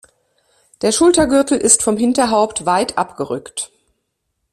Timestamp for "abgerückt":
2.97-3.71